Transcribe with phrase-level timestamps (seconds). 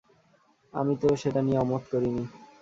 [0.73, 2.23] আমি তো সেটা নিয়ে অমত করিনি!